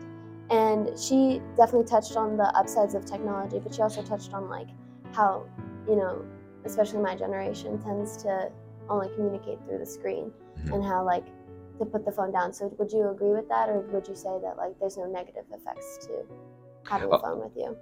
and 0.50 0.96
she 0.98 1.40
definitely 1.56 1.86
touched 1.88 2.16
on 2.16 2.36
the 2.36 2.48
upsides 2.56 2.94
of 2.94 3.04
technology, 3.04 3.58
but 3.58 3.74
she 3.74 3.82
also 3.82 4.02
touched 4.02 4.32
on 4.34 4.48
like 4.48 4.68
how 5.12 5.44
you 5.88 5.96
know, 5.96 6.24
especially 6.64 7.00
my 7.00 7.14
generation 7.14 7.78
tends 7.82 8.16
to 8.24 8.50
only 8.88 9.08
communicate 9.14 9.58
through 9.66 9.78
the 9.78 9.86
screen, 9.86 10.32
Mhm. 10.64 10.74
and 10.74 10.84
how 10.84 11.04
like 11.04 11.24
to 11.78 11.84
put 11.84 12.04
the 12.04 12.12
phone 12.12 12.32
down. 12.32 12.52
So 12.52 12.72
would 12.78 12.90
you 12.92 13.10
agree 13.10 13.30
with 13.32 13.48
that, 13.48 13.68
or 13.68 13.80
would 13.92 14.06
you 14.08 14.14
say 14.14 14.38
that 14.42 14.56
like 14.56 14.78
there's 14.80 14.96
no 14.96 15.06
negative 15.06 15.44
effects 15.52 15.98
to 16.06 16.12
having 16.84 17.10
a 17.10 17.14
Uh, 17.16 17.18
phone 17.18 17.40
with 17.40 17.56
you? 17.56 17.76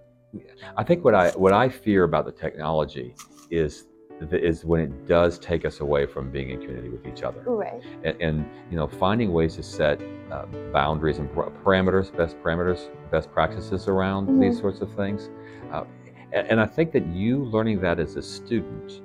I 0.77 0.83
think 0.85 1.05
what 1.05 1.15
I 1.15 1.31
what 1.31 1.53
I 1.53 1.69
fear 1.69 2.05
about 2.05 2.25
the 2.25 2.33
technology 2.33 3.15
is 3.51 3.87
is 4.31 4.65
when 4.65 4.81
it 4.81 5.07
does 5.09 5.39
take 5.39 5.65
us 5.65 5.81
away 5.81 6.07
from 6.07 6.31
being 6.31 6.51
in 6.51 6.61
community 6.61 6.89
with 6.89 7.05
each 7.07 7.23
other, 7.23 7.43
Right. 7.47 7.83
and, 8.05 8.17
and 8.21 8.47
you 8.71 8.77
know 8.77 8.87
finding 8.87 9.33
ways 9.33 9.57
to 9.57 9.63
set 9.63 10.01
uh, 10.31 10.47
boundaries 10.73 11.19
and 11.19 11.29
parameters, 11.31 12.17
best 12.17 12.37
parameters, 12.43 12.89
best 13.11 13.31
practices 13.33 13.89
around 13.89 14.29
Mhm. 14.29 14.41
these 14.41 14.59
sorts 14.61 14.81
of 14.81 14.91
things. 14.95 15.31
Uh, 15.73 15.85
and, 16.33 16.47
and 16.49 16.61
I 16.61 16.67
think 16.67 16.93
that 16.93 17.07
you 17.09 17.45
learning 17.45 17.81
that 17.81 17.99
as 17.99 18.17
a 18.17 18.23
student, 18.23 19.03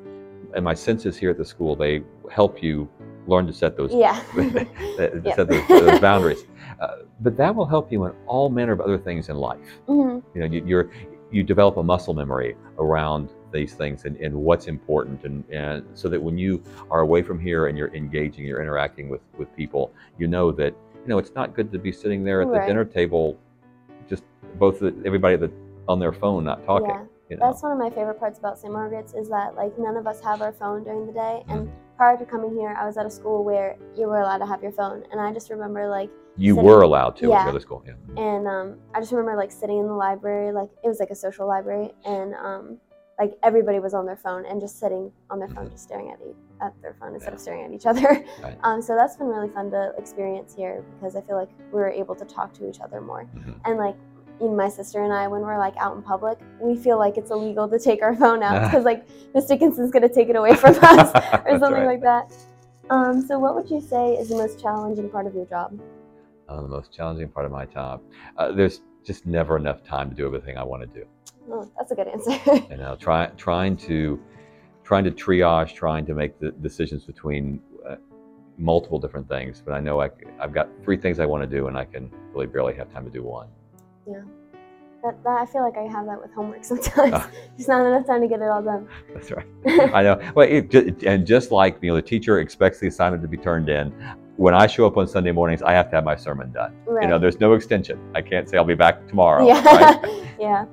and 0.55 0.63
my 0.63 0.73
sense 0.75 1.05
is 1.05 1.17
here 1.17 1.31
at 1.31 1.37
the 1.37 1.45
school, 1.45 1.75
they 1.75 2.01
help 2.31 2.63
you 2.63 2.87
learn 3.27 3.45
to 3.47 3.53
set 3.53 3.75
those 3.77 3.93
Yeah. 3.93 4.19
Yep. 4.99 5.35
set 5.35 5.47
those, 5.47 5.67
those 5.67 5.99
boundaries. 5.99 6.45
Uh, 6.79 6.97
but 7.21 7.35
that 7.37 7.53
will 7.53 7.65
help 7.65 7.91
you 7.91 8.05
in 8.05 8.13
all 8.27 8.49
manner 8.49 8.71
of 8.71 8.79
other 8.81 8.97
things 8.97 9.29
in 9.29 9.35
life. 9.35 9.59
Mhm. 9.87 10.23
You 10.33 10.41
know, 10.41 10.47
you, 10.47 10.63
you're 10.65 10.89
you 11.31 11.43
develop 11.43 11.77
a 11.77 11.83
muscle 11.83 12.13
memory 12.13 12.55
around 12.77 13.29
these 13.51 13.73
things 13.73 14.05
and, 14.05 14.15
and 14.17 14.33
what's 14.33 14.67
important, 14.67 15.23
and, 15.23 15.43
and 15.49 15.85
so 15.93 16.09
that 16.09 16.21
when 16.21 16.37
you 16.37 16.61
are 16.91 17.01
away 17.01 17.21
from 17.21 17.39
here 17.39 17.67
and 17.67 17.77
you're 17.77 17.93
engaging, 17.95 18.45
you're 18.45 18.61
interacting 18.61 19.09
with 19.09 19.21
with 19.37 19.53
people, 19.55 19.93
you 20.17 20.27
know 20.27 20.51
that 20.51 20.73
you 20.93 21.07
know 21.07 21.17
it's 21.17 21.33
not 21.35 21.55
good 21.55 21.71
to 21.71 21.79
be 21.79 21.91
sitting 21.91 22.23
there 22.23 22.41
at 22.41 22.49
the 22.51 22.59
dinner 22.65 22.85
table, 22.85 23.37
just 24.07 24.23
both 24.57 24.79
the, 24.79 24.93
everybody 25.05 25.35
that 25.35 25.51
on 25.87 25.99
their 25.99 26.13
phone 26.13 26.43
not 26.43 26.63
talking. 26.65 26.89
Yeah. 26.89 27.03
You 27.29 27.37
know? 27.37 27.47
That's 27.47 27.61
one 27.61 27.71
of 27.71 27.77
my 27.77 27.89
favorite 27.89 28.19
parts 28.19 28.39
about 28.39 28.57
St. 28.57 28.73
Margaret's 28.73 29.13
is 29.13 29.29
that 29.29 29.55
like 29.55 29.77
none 29.77 29.97
of 29.97 30.07
us 30.07 30.19
have 30.21 30.41
our 30.41 30.51
phone 30.51 30.83
during 30.83 31.05
the 31.05 31.13
day. 31.13 31.43
Mm-hmm. 31.43 31.51
And 31.51 31.71
prior 31.95 32.17
to 32.17 32.25
coming 32.25 32.55
here, 32.55 32.75
I 32.79 32.85
was 32.85 32.97
at 32.97 33.05
a 33.05 33.09
school 33.09 33.43
where 33.43 33.77
you 33.95 34.07
were 34.07 34.21
allowed 34.21 34.39
to 34.39 34.45
have 34.45 34.63
your 34.63 34.71
phone, 34.71 35.03
and 35.11 35.19
I 35.19 35.31
just 35.33 35.49
remember 35.49 35.87
like, 35.87 36.09
you 36.39 36.55
sitting- 36.55 36.65
were 36.69 36.81
allowed 36.81 37.15
to 37.17 37.25
at 37.25 37.29
Yeah. 37.29 37.43
the 37.45 37.49
other 37.49 37.59
school. 37.59 37.83
Yeah. 37.85 37.93
and 38.17 38.47
um, 38.47 38.77
I 38.95 38.99
just 38.99 39.11
remember 39.11 39.35
like 39.35 39.51
sitting 39.51 39.77
in 39.79 39.87
the 39.87 39.93
library, 39.93 40.51
like 40.51 40.69
it 40.83 40.87
was 40.87 40.99
like 40.99 41.09
a 41.11 41.15
social 41.15 41.47
library, 41.47 41.91
and 42.05 42.33
um, 42.35 42.77
like 43.19 43.33
everybody 43.43 43.79
was 43.79 43.93
on 43.93 44.05
their 44.05 44.15
phone 44.15 44.45
and 44.45 44.61
just 44.61 44.79
sitting 44.79 45.11
on 45.29 45.39
their 45.39 45.49
phone, 45.49 45.69
just 45.69 45.83
staring 45.83 46.09
at, 46.11 46.19
e- 46.25 46.33
at 46.61 46.73
their 46.81 46.95
phone 46.99 47.13
instead 47.13 47.33
of 47.33 47.39
staring 47.39 47.65
at 47.65 47.71
each 47.71 47.85
other. 47.85 48.23
Right. 48.41 48.57
Um, 48.63 48.81
so 48.81 48.95
that's 48.95 49.15
been 49.17 49.27
really 49.27 49.49
fun 49.49 49.69
to 49.71 49.93
experience 49.97 50.55
here 50.55 50.83
because 50.95 51.15
I 51.17 51.21
feel 51.21 51.35
like 51.35 51.49
we 51.71 51.79
were 51.79 51.89
able 51.89 52.15
to 52.15 52.25
talk 52.25 52.53
to 52.53 52.69
each 52.69 52.79
other 52.79 53.01
more. 53.01 53.25
Mhm. 53.35 53.55
And 53.65 53.77
like 53.77 53.95
my 54.39 54.69
sister 54.69 55.03
and 55.03 55.11
I, 55.11 55.27
when 55.27 55.41
we're 55.41 55.57
like 55.57 55.75
out 55.77 55.97
in 55.97 56.01
public, 56.01 56.37
we 56.61 56.77
feel 56.77 56.97
like 56.97 57.17
it's 57.17 57.29
illegal 57.29 57.67
to 57.67 57.77
take 57.77 58.01
our 58.01 58.15
phone 58.15 58.41
out 58.41 58.63
because 58.71 58.85
like 58.85 59.05
Miss 59.35 59.45
Dickinson's 59.47 59.91
gonna 59.91 60.07
take 60.07 60.29
it 60.29 60.37
away 60.37 60.55
from 60.55 60.75
us 60.81 61.11
or 61.45 61.59
something 61.59 61.83
right. 61.83 61.99
like 61.99 62.01
that. 62.01 62.31
Um, 62.89 63.21
so 63.21 63.37
what 63.37 63.53
would 63.55 63.69
you 63.69 63.81
say 63.81 64.13
is 64.15 64.29
the 64.29 64.35
most 64.35 64.61
challenging 64.61 65.09
part 65.09 65.27
of 65.27 65.35
your 65.35 65.45
job? 65.45 65.77
Uh, 66.49 66.61
the 66.63 66.67
most 66.67 66.91
challenging 66.91 67.29
part 67.29 67.45
of 67.45 67.51
my 67.51 67.65
job. 67.65 68.01
Uh, 68.37 68.51
there's 68.51 68.81
just 69.05 69.27
never 69.27 69.55
enough 69.55 69.83
time 69.83 70.09
to 70.09 70.15
do 70.15 70.25
everything 70.25 70.57
I 70.57 70.63
want 70.63 70.81
to 70.81 70.99
do. 70.99 71.05
Oh, 71.51 71.69
that's 71.77 71.91
a 71.91 71.95
good 71.95 72.07
answer. 72.07 72.31
You 72.71 72.77
know, 72.77 72.95
try, 72.95 73.27
trying 73.37 73.77
to 73.77 74.19
trying 74.83 75.03
to 75.03 75.11
triage, 75.11 75.75
trying 75.75 76.03
to 76.07 76.15
make 76.15 76.39
the 76.39 76.49
decisions 76.49 77.03
between 77.03 77.61
uh, 77.87 77.97
multiple 78.57 78.99
different 78.99 79.29
things. 79.29 79.61
But 79.63 79.73
I 79.73 79.79
know 79.79 80.01
I, 80.01 80.09
have 80.39 80.51
got 80.51 80.67
three 80.83 80.97
things 80.97 81.19
I 81.19 81.27
want 81.27 81.47
to 81.47 81.57
do, 81.57 81.67
and 81.67 81.77
I 81.77 81.85
can 81.85 82.11
really 82.33 82.47
barely 82.47 82.73
have 82.75 82.91
time 82.91 83.05
to 83.05 83.11
do 83.11 83.21
one. 83.21 83.47
that, 84.07 85.23
that, 85.23 85.41
I 85.41 85.45
feel 85.45 85.61
like 85.61 85.77
I 85.77 85.83
have 85.83 86.07
that 86.07 86.19
with 86.19 86.33
homework 86.33 86.63
sometimes. 86.65 87.13
Ah. 87.13 87.29
There's 87.55 87.67
not 87.67 87.85
enough 87.85 88.07
time 88.07 88.21
to 88.21 88.27
get 88.27 88.41
it 88.41 88.47
all 88.47 88.63
done. 88.63 88.87
That's 89.13 89.29
right. 89.29 89.45
I 89.93 90.01
know. 90.01 90.31
Well, 90.33 90.47
it, 90.49 91.03
and 91.03 91.27
just 91.27 91.51
like 91.51 91.77
you 91.81 91.89
know, 91.89 91.95
the 91.95 92.01
teacher 92.01 92.39
expects 92.39 92.79
the 92.79 92.87
assignment 92.87 93.21
to 93.21 93.29
be 93.29 93.37
turned 93.37 93.69
in. 93.69 93.93
When 94.39 94.53
I 94.53 94.67
show 94.67 94.87
up 94.87 94.95
on 94.95 95.05
Sunday 95.05 95.33
mornings, 95.33 95.61
I 95.61 95.73
have 95.73 95.89
to 95.89 95.97
have 95.97 96.05
my 96.05 96.15
sermon 96.15 96.49
done. 96.53 96.73
Right. 96.85 97.03
You 97.03 97.09
know, 97.09 97.19
there's 97.19 97.41
no 97.41 97.51
extension. 97.55 97.99
I 98.15 98.21
can't 98.21 98.47
say 98.47 98.55
I'll 98.55 98.63
be 98.63 98.73
back 98.73 99.05
tomorrow. 99.05 99.45
yeah. 99.45 99.61
Right? 99.65 100.23
yeah. 100.39 100.65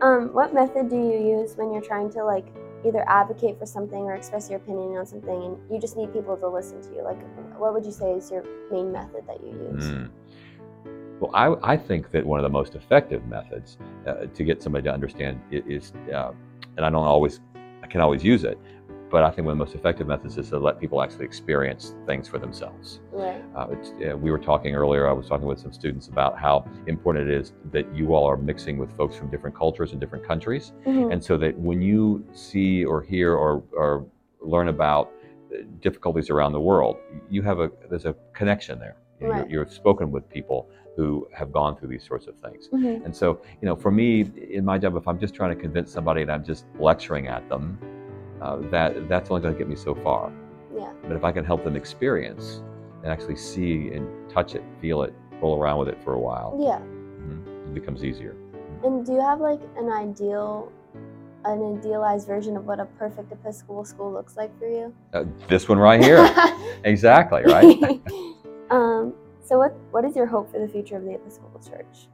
Um, 0.00 0.30
what 0.32 0.54
method 0.54 0.88
do 0.88 0.96
you 0.96 1.38
use 1.38 1.54
when 1.58 1.74
you're 1.74 1.82
trying 1.82 2.10
to 2.12 2.24
like 2.24 2.46
either 2.86 3.04
advocate 3.06 3.58
for 3.58 3.66
something 3.66 4.00
or 4.00 4.14
express 4.14 4.48
your 4.48 4.60
opinion 4.60 4.96
on 4.96 5.04
something, 5.04 5.44
and 5.44 5.58
you 5.70 5.78
just 5.78 5.94
need 5.94 6.10
people 6.10 6.38
to 6.38 6.48
listen 6.48 6.80
to 6.84 6.88
you? 6.94 7.02
Like, 7.02 7.20
what 7.58 7.74
would 7.74 7.84
you 7.84 7.92
say 7.92 8.12
is 8.12 8.30
your 8.30 8.46
main 8.70 8.90
method 8.90 9.24
that 9.26 9.42
you 9.42 9.50
use? 9.50 9.84
Mm. 9.84 10.10
Well, 11.20 11.32
I, 11.34 11.74
I 11.74 11.76
think 11.76 12.12
that 12.12 12.24
one 12.24 12.38
of 12.38 12.44
the 12.44 12.48
most 12.48 12.76
effective 12.76 13.26
methods 13.26 13.76
uh, 14.06 14.24
to 14.24 14.42
get 14.42 14.62
somebody 14.62 14.84
to 14.84 14.90
understand 14.90 15.38
is, 15.50 15.92
uh, 16.14 16.32
and 16.78 16.86
I 16.86 16.88
don't 16.88 17.04
always, 17.04 17.40
I 17.82 17.88
can 17.88 18.00
always 18.00 18.24
use 18.24 18.44
it, 18.44 18.58
but 19.12 19.22
I 19.22 19.30
think 19.30 19.44
one 19.44 19.52
of 19.52 19.58
the 19.58 19.64
most 19.66 19.74
effective 19.74 20.06
methods 20.06 20.38
is 20.38 20.48
to 20.48 20.58
let 20.58 20.80
people 20.80 21.02
actually 21.02 21.26
experience 21.26 21.94
things 22.06 22.26
for 22.26 22.38
themselves. 22.38 23.00
Right. 23.12 23.44
Uh, 23.54 23.66
it's, 23.70 23.90
uh, 24.02 24.16
we 24.16 24.30
were 24.30 24.38
talking 24.38 24.74
earlier, 24.74 25.06
I 25.06 25.12
was 25.12 25.28
talking 25.28 25.46
with 25.46 25.58
some 25.60 25.72
students 25.72 26.08
about 26.08 26.38
how 26.38 26.64
important 26.86 27.28
it 27.30 27.34
is 27.40 27.52
that 27.72 27.94
you 27.94 28.14
all 28.14 28.24
are 28.26 28.38
mixing 28.38 28.78
with 28.78 28.90
folks 28.96 29.14
from 29.14 29.30
different 29.30 29.54
cultures 29.54 29.92
and 29.92 30.00
different 30.00 30.26
countries. 30.26 30.72
Mhm. 30.86 31.12
And 31.12 31.22
so 31.22 31.36
that 31.36 31.56
when 31.58 31.82
you 31.82 32.24
see 32.32 32.86
or 32.86 33.02
hear 33.02 33.34
or, 33.34 33.62
or 33.76 34.06
learn 34.40 34.68
about 34.68 35.10
uh, 35.54 35.58
difficulties 35.80 36.30
around 36.30 36.52
the 36.52 36.60
world, 36.60 36.96
you 37.28 37.42
have 37.42 37.60
a, 37.60 37.70
there's 37.90 38.06
a 38.06 38.14
connection 38.32 38.78
there. 38.78 38.96
You 39.20 39.26
know, 39.28 39.32
Right. 39.34 39.50
you're, 39.50 39.62
you've 39.64 39.72
spoken 39.72 40.10
with 40.10 40.26
people 40.30 40.68
who 40.96 41.28
have 41.34 41.52
gone 41.52 41.76
through 41.76 41.88
these 41.88 42.04
sorts 42.04 42.26
of 42.26 42.34
things. 42.36 42.68
Mhm. 42.72 43.04
And 43.04 43.14
so, 43.14 43.40
you 43.60 43.66
know, 43.68 43.76
for 43.76 43.90
me, 43.90 44.30
in 44.50 44.64
my 44.64 44.78
job, 44.78 44.96
if 44.96 45.06
I'm 45.06 45.18
just 45.18 45.34
trying 45.34 45.54
to 45.54 45.60
convince 45.60 45.92
somebody 45.92 46.22
and 46.22 46.30
I'm 46.32 46.44
just 46.44 46.64
lecturing 46.78 47.28
at 47.28 47.46
them, 47.50 47.78
uh, 48.42 48.56
that 48.70 49.08
that's 49.08 49.30
only 49.30 49.40
going 49.40 49.54
to 49.54 49.58
get 49.58 49.68
me 49.68 49.76
so 49.76 49.94
far. 49.94 50.32
Yeah. 50.74 50.90
But 51.06 51.16
if 51.16 51.24
I 51.24 51.32
can 51.32 51.44
help 51.44 51.62
them 51.64 51.76
experience 51.76 52.62
and 53.02 53.12
actually 53.12 53.36
see 53.36 53.90
and 53.92 54.06
touch 54.30 54.54
it, 54.54 54.62
feel 54.80 55.02
it, 55.02 55.14
roll 55.40 55.60
around 55.60 55.78
with 55.78 55.88
it 55.88 56.02
for 56.02 56.14
a 56.14 56.18
while, 56.18 56.58
Yeah. 56.60 56.78
mhm, 56.78 57.68
it 57.68 57.74
becomes 57.74 58.04
easier. 58.04 58.34
And 58.84 59.06
do 59.06 59.12
you 59.12 59.20
have 59.20 59.40
like 59.40 59.60
an 59.76 59.90
ideal, 59.90 60.72
an 61.44 61.78
idealized 61.78 62.26
version 62.26 62.56
of 62.56 62.66
what 62.66 62.80
a 62.80 62.84
perfect 62.84 63.30
Episcopal 63.32 63.84
school 63.84 64.12
looks 64.12 64.36
like 64.36 64.56
for 64.58 64.66
you? 64.68 64.92
Uh, 65.12 65.24
this 65.48 65.68
one 65.68 65.78
right 65.78 66.02
here, 66.02 66.28
exactly, 66.84 67.42
right? 67.44 67.80
um, 68.70 69.14
so 69.44 69.58
what 69.58 69.72
what 69.92 70.04
is 70.04 70.16
your 70.16 70.26
hope 70.26 70.50
for 70.50 70.58
the 70.58 70.68
future 70.68 70.96
of 70.96 71.04
the 71.04 71.14
Episcopal 71.14 71.60
Church? 71.60 72.08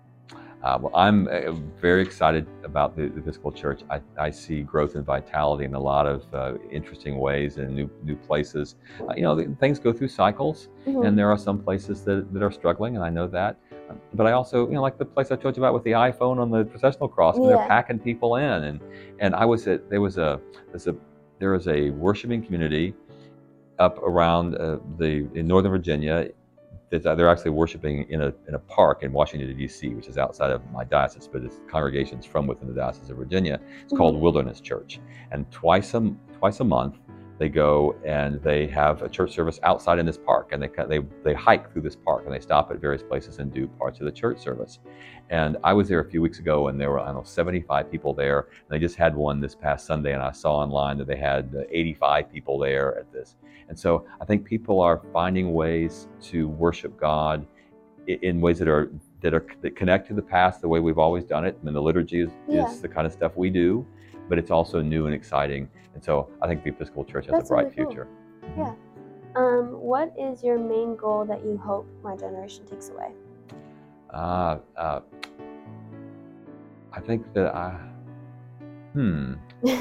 Uh, 0.62 0.76
well, 0.82 0.92
I'm 0.94 1.28
uh, 1.28 1.52
very 1.80 2.02
excited 2.02 2.44
about 2.64 2.96
the, 2.96 3.06
the 3.08 3.20
Episcopal 3.20 3.52
Church. 3.52 3.82
I, 3.90 4.00
I 4.18 4.30
see 4.30 4.62
growth 4.62 4.96
and 4.96 5.04
vitality 5.06 5.64
in 5.64 5.74
a 5.74 5.80
lot 5.80 6.04
of 6.06 6.24
uh, 6.34 6.54
interesting 6.72 7.18
ways 7.18 7.58
and 7.58 7.74
new 7.76 7.88
new 8.02 8.16
places. 8.16 8.74
Uh, 9.08 9.14
you 9.16 9.22
know, 9.22 9.38
things 9.60 9.78
go 9.78 9.92
through 9.92 10.08
cycles, 10.08 10.68
Mhm. 10.86 11.06
and 11.06 11.18
there 11.18 11.30
are 11.30 11.38
some 11.38 11.60
places 11.62 12.02
that, 12.04 12.32
that 12.32 12.42
are 12.42 12.50
struggling, 12.50 12.96
and 12.96 13.04
I 13.04 13.10
know 13.10 13.28
that. 13.28 13.56
Um, 13.88 14.00
But 14.14 14.26
I 14.26 14.32
also, 14.32 14.66
you 14.66 14.74
know, 14.74 14.82
like 14.82 14.98
the 14.98 15.04
place 15.04 15.30
I 15.30 15.36
told 15.36 15.56
you 15.56 15.62
about 15.62 15.74
with 15.74 15.84
the 15.84 15.92
iPhone 15.92 16.38
on 16.40 16.50
the 16.50 16.64
processional 16.64 17.08
cross, 17.08 17.36
and 17.36 17.44
Yeah. 17.44 17.56
they're 17.56 17.68
packing 17.68 18.00
people 18.00 18.36
in, 18.36 18.64
and 18.64 18.80
and 19.20 19.34
I 19.36 19.44
was 19.44 19.68
at 19.68 19.88
there 19.88 20.00
was 20.00 20.18
a 20.18 20.40
there's 20.70 20.88
a 20.88 20.96
there 21.38 21.52
was 21.52 21.68
a 21.68 21.90
worshiping 21.90 22.42
community 22.44 22.94
up 23.78 23.96
around 24.02 24.56
uh, 24.56 24.78
the 24.98 25.28
in 25.38 25.46
Northern 25.46 25.70
Virginia. 25.70 26.28
That 26.90 27.02
they're 27.02 27.28
actually 27.28 27.50
worshiping 27.50 28.06
in 28.08 28.22
a 28.22 28.32
in 28.48 28.54
a 28.54 28.58
park 28.58 29.02
in 29.02 29.12
Washington 29.12 29.54
D.C., 29.56 29.88
which 29.90 30.08
is 30.08 30.16
outside 30.16 30.50
of 30.50 30.62
my 30.72 30.84
diocese, 30.84 31.28
but 31.30 31.42
it's 31.42 31.60
congregations 31.68 32.24
from 32.24 32.46
within 32.46 32.66
the 32.68 32.74
diocese 32.74 33.10
of 33.10 33.18
Virginia. 33.18 33.60
It's 33.84 33.92
called 33.92 34.16
Mhm. 34.16 34.20
Wilderness 34.20 34.60
Church, 34.60 34.98
and 35.30 35.50
twice 35.50 35.92
a 35.94 36.14
twice 36.38 36.60
a 36.60 36.64
month 36.64 36.96
they 37.38 37.48
go 37.48 37.94
and 38.04 38.42
they 38.42 38.66
have 38.66 39.02
a 39.02 39.08
church 39.08 39.32
service 39.32 39.60
outside 39.62 39.98
in 39.98 40.06
this 40.06 40.18
park, 40.18 40.50
and 40.52 40.62
they 40.62 40.68
they 40.88 41.00
they 41.24 41.34
hike 41.34 41.72
through 41.72 41.82
this 41.82 41.96
park 41.96 42.24
and 42.24 42.34
they 42.34 42.40
stop 42.40 42.70
at 42.70 42.78
various 42.80 43.02
places 43.02 43.38
and 43.38 43.52
do 43.52 43.66
parts 43.66 44.00
of 44.00 44.06
the 44.06 44.12
church 44.12 44.38
service. 44.40 44.80
And 45.30 45.56
I 45.62 45.72
was 45.72 45.88
there 45.88 46.00
a 46.00 46.10
few 46.10 46.20
weeks 46.20 46.38
ago, 46.40 46.68
and 46.68 46.80
there 46.80 46.90
were 46.90 47.00
I 47.00 47.06
don't 47.06 47.16
know 47.16 47.22
75 47.22 47.90
people 47.90 48.12
there. 48.12 48.40
And 48.40 48.68
they 48.70 48.78
just 48.78 48.96
had 48.96 49.14
one 49.14 49.40
this 49.40 49.54
past 49.54 49.86
Sunday, 49.86 50.12
and 50.14 50.22
I 50.22 50.32
saw 50.32 50.56
online 50.56 50.98
that 50.98 51.06
they 51.06 51.16
had 51.16 51.54
uh, 51.56 51.62
85 51.70 52.32
people 52.32 52.58
there 52.58 52.98
at 52.98 53.12
this. 53.12 53.36
And 53.68 53.78
so 53.78 54.06
I 54.20 54.24
think 54.24 54.44
people 54.44 54.80
are 54.80 55.02
finding 55.12 55.52
ways 55.52 56.08
to 56.22 56.48
worship 56.48 56.98
God 56.98 57.46
in 58.06 58.40
ways 58.40 58.58
that 58.58 58.68
are 58.68 58.90
that 59.20 59.34
are 59.34 59.46
that 59.62 59.76
connect 59.76 60.08
to 60.08 60.14
the 60.14 60.22
past 60.22 60.60
the 60.60 60.68
way 60.68 60.80
we've 60.80 60.98
always 60.98 61.24
done 61.24 61.44
it. 61.44 61.56
I 61.60 61.64
mean, 61.64 61.74
the 61.74 61.82
liturgy 61.82 62.20
is, 62.20 62.30
Yeah. 62.48 62.66
is 62.68 62.80
the 62.80 62.88
kind 62.88 63.06
of 63.06 63.12
stuff 63.12 63.36
we 63.36 63.50
do, 63.50 63.86
but 64.28 64.38
it's 64.38 64.50
also 64.50 64.80
new 64.80 65.06
and 65.06 65.14
exciting. 65.14 65.68
And 65.98 66.04
so 66.04 66.30
I 66.40 66.46
think 66.46 66.62
the 66.62 66.70
Episcopal 66.70 67.04
Church 67.04 67.26
has 67.26 67.32
That's 67.32 67.50
a 67.50 67.54
bright 67.54 67.64
really 67.64 67.76
cool. 67.76 67.86
future. 67.86 68.06
Yeah. 68.56 68.72
Um, 69.34 69.80
what 69.80 70.14
is 70.16 70.44
your 70.44 70.56
main 70.56 70.94
goal 70.94 71.24
that 71.24 71.44
you 71.44 71.56
hope 71.56 71.88
my 72.04 72.14
generation 72.14 72.64
takes 72.66 72.90
away? 72.90 73.10
Uh, 74.14 74.58
uh, 74.76 75.00
I 76.92 77.00
think 77.00 77.34
that 77.34 77.52
I, 77.52 77.80
hmm, 78.92 79.32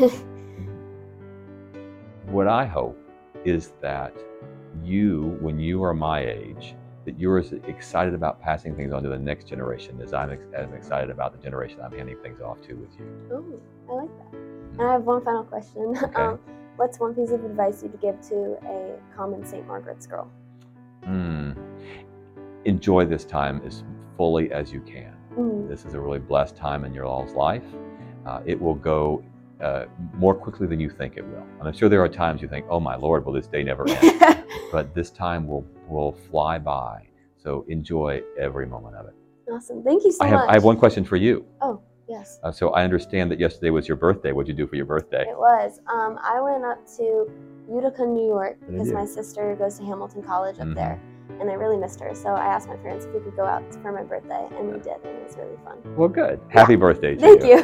what 2.31 2.47
I 2.47 2.65
hope 2.65 2.97
is 3.45 3.73
that 3.81 4.15
you, 4.83 5.37
when 5.39 5.59
you 5.59 5.83
are 5.83 5.93
my 5.93 6.21
age, 6.21 6.73
that 7.05 7.19
you're 7.19 7.37
as 7.37 7.51
excited 7.51 8.15
about 8.15 8.41
passing 8.41 8.75
things 8.75 8.91
on 8.91 9.03
to 9.03 9.09
the 9.09 9.19
next 9.19 9.47
generation 9.47 10.01
as 10.01 10.15
I'm 10.15 10.31
ex- 10.31 10.47
as 10.55 10.73
excited 10.73 11.11
about 11.11 11.37
the 11.37 11.43
generation 11.43 11.77
I'm 11.83 11.91
handing 11.91 12.17
things 12.23 12.41
off 12.41 12.59
to 12.63 12.73
with 12.73 12.97
you. 12.97 13.05
Ooh, 13.31 13.61
I 13.87 13.93
like 13.93 14.09
that. 14.31 14.56
And 14.79 14.87
I 14.87 14.93
have 14.93 15.03
one 15.03 15.23
final 15.23 15.43
question. 15.43 15.95
Okay. 16.03 16.21
Um, 16.21 16.39
what's 16.75 16.99
one 16.99 17.15
piece 17.15 17.31
of 17.31 17.43
advice 17.43 17.81
you'd 17.81 17.99
give 17.99 18.21
to 18.29 18.57
a 18.65 18.95
common 19.15 19.43
St. 19.45 19.65
Margaret's 19.67 20.05
girl? 20.05 20.29
Hmm. 21.03 21.53
Enjoy 22.65 23.05
this 23.05 23.25
time 23.25 23.61
as 23.65 23.83
fully 24.17 24.51
as 24.51 24.71
you 24.71 24.81
can. 24.81 25.13
Mm. 25.37 25.67
This 25.69 25.85
is 25.85 25.93
a 25.93 25.99
really 25.99 26.19
blessed 26.19 26.55
time 26.55 26.85
in 26.85 26.93
your 26.93 27.05
all's 27.05 27.33
life. 27.33 27.63
Uh, 28.25 28.41
it 28.45 28.59
will 28.59 28.75
go 28.75 29.23
uh, 29.61 29.85
more 30.15 30.35
quickly 30.35 30.67
than 30.67 30.79
you 30.79 30.89
think 30.89 31.17
it 31.17 31.25
will. 31.25 31.45
And 31.59 31.67
I'm 31.67 31.73
sure 31.73 31.89
there 31.89 32.03
are 32.03 32.09
times 32.09 32.41
you 32.41 32.47
think, 32.47 32.65
"Oh 32.69 32.79
my 32.79 32.95
Lord, 32.95 33.25
will 33.25 33.33
this 33.33 33.47
day 33.47 33.63
never 33.63 33.87
end?" 33.89 34.43
but 34.71 34.93
this 34.93 35.09
time 35.09 35.47
will 35.47 35.65
will 35.87 36.13
fly 36.29 36.57
by. 36.57 37.07
So 37.37 37.65
enjoy 37.67 38.21
every 38.37 38.67
moment 38.67 38.95
of 38.95 39.07
it. 39.07 39.15
awesome. 39.51 39.83
Thank 39.83 40.03
you 40.03 40.11
so 40.11 40.23
I 40.25 40.27
have 40.27 40.39
much. 40.39 40.49
I 40.49 40.53
have 40.53 40.63
one 40.63 40.77
question 40.77 41.03
for 41.05 41.15
you. 41.15 41.45
Yes, 42.07 42.39
Uh, 42.43 42.51
so 42.51 42.69
I 42.69 42.83
understand 42.83 43.29
that 43.31 43.39
yesterday 43.39 43.69
was 43.69 43.87
your 43.87 43.97
birthday. 43.97 44.31
What 44.31 44.45
did 44.45 44.57
you 44.57 44.65
do 44.65 44.69
for 44.69 44.75
your 44.77 44.85
birthday? 44.85 45.23
it 45.29 45.37
was. 45.37 45.79
Um, 45.91 46.17
I 46.23 46.39
went 46.41 46.63
up 46.63 46.79
to 46.97 47.29
Utica, 47.69 48.05
New 48.05 48.27
York, 48.27 48.57
because 48.69 48.91
my 48.93 49.05
sister 49.05 49.55
goes 49.55 49.77
to 49.79 49.83
Hamilton 49.85 50.23
College 50.23 50.57
up 50.59 50.67
Mhm. 50.67 50.75
there, 50.75 50.99
and 51.41 51.49
I 51.49 51.53
really 51.55 51.75
missed 51.77 51.99
her. 51.99 52.15
So 52.15 52.29
I 52.29 52.45
asked 52.45 52.69
my 52.69 52.77
parents 52.77 53.05
if 53.05 53.13
we 53.13 53.19
could 53.19 53.35
go 53.35 53.43
out 53.45 53.61
for 53.81 53.91
my 53.91 54.03
birthday, 54.03 54.47
and 54.57 54.67
we 54.71 54.79
did, 54.79 54.95
and 55.03 55.17
it 55.17 55.23
was 55.27 55.37
really 55.37 55.57
fun. 55.65 55.77
Well, 55.97 56.07
good. 56.07 56.39
Happy 56.47 56.75
birthday 56.77 57.15
to 57.15 57.19
Thank 57.21 57.43
you. 57.43 57.57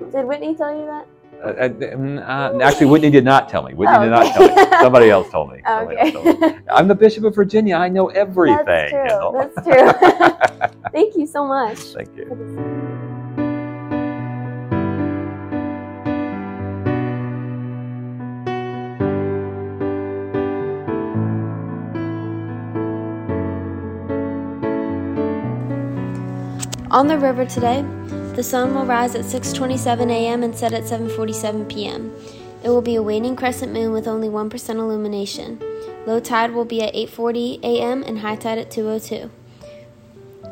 you. 0.00 0.10
did 0.12 0.24
Whitney 0.26 0.54
tell 0.54 0.72
you 0.72 0.86
that? 0.86 1.06
Uh, 1.40 1.48
uh, 1.50 1.68
mm, 1.68 2.18
uh, 2.20 2.60
actually, 2.64 2.86
Whitney 2.86 3.10
did 3.10 3.24
not 3.24 3.48
tell 3.48 3.62
me. 3.62 3.72
Whitney 3.74 3.96
Oh, 3.96 4.02
did 4.02 4.10
not 4.10 4.26
tell 4.34 4.48
me. 4.48 4.78
Somebody 4.80 5.08
else 5.10 5.28
told 5.30 5.52
me. 5.52 5.60
Else 5.66 6.12
told 6.12 6.24
me. 6.24 6.32
Okay. 6.32 6.58
I'm 6.70 6.88
the 6.88 6.96
Bishop 6.96 7.22
of 7.24 7.34
Virginia. 7.34 7.76
I 7.76 7.88
know 7.88 8.08
everything. 8.08 8.64
That's 8.66 8.90
true. 8.90 9.00
you 9.02 9.06
know? 9.06 9.32
That's 9.32 9.66
true. 9.66 10.70
Thank 10.92 11.14
you 11.16 11.26
so 11.26 11.44
much. 11.46 11.78
Thank 11.94 12.16
you. 12.16 12.76
On 26.98 27.06
the 27.06 27.16
river 27.16 27.44
today, 27.44 27.82
the 28.34 28.42
sun 28.42 28.74
will 28.74 28.84
rise 28.84 29.14
at 29.14 29.24
6:27 29.24 30.10
a.m. 30.10 30.42
and 30.42 30.52
set 30.52 30.72
at 30.72 30.82
7:47 30.82 31.68
p.m. 31.68 32.12
It 32.64 32.70
will 32.70 32.82
be 32.82 32.96
a 32.96 33.02
waning 33.04 33.36
crescent 33.36 33.72
moon 33.72 33.92
with 33.92 34.08
only 34.08 34.26
1% 34.28 34.68
illumination. 34.74 35.62
Low 36.08 36.18
tide 36.18 36.50
will 36.52 36.64
be 36.64 36.82
at 36.82 36.94
8:40 36.94 37.62
a.m. 37.62 38.02
and 38.02 38.18
high 38.18 38.34
tide 38.34 38.58
at 38.58 38.72
2:02. 38.72 39.30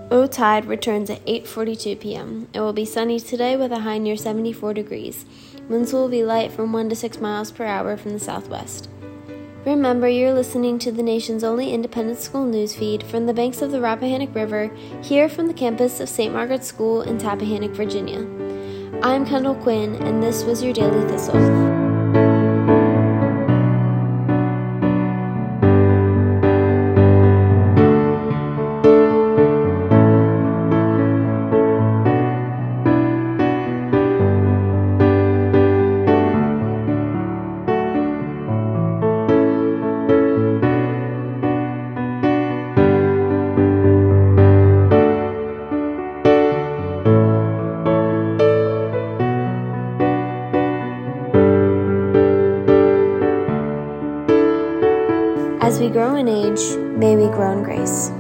Low 0.09 0.29
tide 0.29 0.67
returns 0.67 1.11
at 1.11 1.27
8:42 1.27 1.99
p.m. 1.99 2.47
It 2.55 2.61
will 2.61 2.73
be 2.73 2.85
sunny 2.85 3.19
today 3.19 3.57
with 3.57 3.73
a 3.73 3.81
high 3.81 3.99
near 3.99 4.17
74 4.17 4.73
degrees. 4.73 5.27
Winds 5.69 5.93
will 5.93 6.09
be 6.09 6.23
light 6.23 6.53
from 6.53 6.73
1 6.73 6.89
to 6.91 6.95
6 6.95 7.19
miles 7.19 7.51
per 7.51 7.65
hour 7.65 7.97
from 7.97 8.13
the 8.13 8.21
southwest. 8.21 8.89
Remember, 9.67 10.07
you're 10.07 10.33
listening 10.33 10.79
to 10.79 10.93
the 10.93 11.03
nation's 11.03 11.43
only 11.43 11.75
independent 11.75 12.21
school 12.21 12.45
news 12.45 12.77
feed 12.77 13.03
from 13.03 13.27
the 13.27 13.35
banks 13.35 13.63
of 13.63 13.73
the 13.73 13.81
Rappahannock 13.81 14.33
River, 14.33 14.71
here 15.03 15.29
from 15.29 15.49
the 15.49 15.55
campus 15.55 15.99
of 15.99 16.09
St. 16.09 16.33
Margaret's 16.33 16.69
School 16.69 17.03
in 17.03 17.19
Tappahannock, 17.19 17.73
Virginia. 17.73 18.21
I'm 19.03 19.27
Kendall 19.27 19.57
Quinn, 19.57 19.97
and 19.97 20.23
this 20.23 20.45
was 20.45 20.63
your 20.63 20.73
Daily 20.73 21.05
Thistle. 21.11 21.76
In 56.17 56.29
age, 56.29 56.79
may 56.97 57.15
we 57.15 57.27
grow 57.27 57.53
in 57.53 57.63
grace. 57.63 58.11